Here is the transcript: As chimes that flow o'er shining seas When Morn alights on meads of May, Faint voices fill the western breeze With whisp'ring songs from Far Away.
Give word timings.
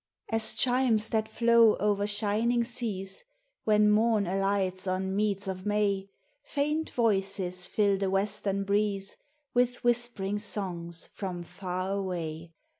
As 0.31 0.55
chimes 0.55 1.09
that 1.09 1.27
flow 1.29 1.77
o'er 1.79 2.07
shining 2.07 2.63
seas 2.63 3.23
When 3.65 3.91
Morn 3.91 4.25
alights 4.25 4.87
on 4.87 5.15
meads 5.15 5.47
of 5.47 5.63
May, 5.63 6.09
Faint 6.41 6.89
voices 6.89 7.67
fill 7.67 7.99
the 7.99 8.09
western 8.09 8.63
breeze 8.63 9.15
With 9.53 9.75
whisp'ring 9.83 10.39
songs 10.39 11.05
from 11.13 11.43
Far 11.43 11.91
Away. 11.91 12.51